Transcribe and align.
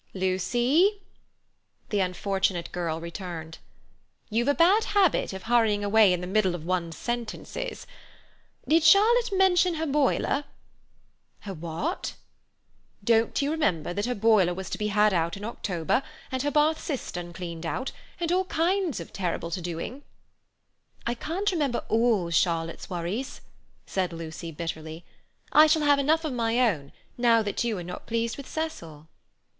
"Lucy!" 0.15 0.99
The 1.89 1.99
unfortunate 1.99 2.71
girl 2.71 2.99
returned. 2.99 3.59
"You've 4.31 4.47
a 4.47 4.55
bad 4.55 4.85
habit 4.97 5.31
of 5.31 5.43
hurrying 5.43 5.83
away 5.83 6.11
in 6.11 6.21
the 6.21 6.25
middle 6.25 6.55
of 6.55 6.65
one's 6.65 6.97
sentences. 6.97 7.85
Did 8.67 8.81
Charlotte 8.83 9.31
mention 9.31 9.75
her 9.75 9.85
boiler?" 9.85 10.45
"Her 11.41 11.53
what?" 11.53 12.15
"Don't 13.03 13.39
you 13.43 13.51
remember 13.51 13.93
that 13.93 14.07
her 14.07 14.15
boiler 14.15 14.55
was 14.55 14.71
to 14.71 14.79
be 14.79 14.87
had 14.87 15.13
out 15.13 15.37
in 15.37 15.43
October, 15.45 16.01
and 16.31 16.41
her 16.41 16.49
bath 16.49 16.81
cistern 16.83 17.31
cleaned 17.31 17.67
out, 17.67 17.91
and 18.19 18.31
all 18.31 18.45
kinds 18.45 18.99
of 18.99 19.13
terrible 19.13 19.51
to 19.51 19.61
doings?" 19.61 20.01
"I 21.05 21.13
can't 21.13 21.51
remember 21.51 21.83
all 21.89 22.31
Charlotte's 22.31 22.89
worries," 22.89 23.41
said 23.85 24.11
Lucy 24.13 24.51
bitterly. 24.51 25.05
"I 25.51 25.67
shall 25.67 25.83
have 25.83 25.99
enough 25.99 26.25
of 26.25 26.33
my 26.33 26.59
own, 26.59 26.91
now 27.19 27.43
that 27.43 27.63
you 27.63 27.77
are 27.77 27.83
not 27.83 28.07
pleased 28.07 28.35
with 28.37 28.49
Cecil." 28.49 29.07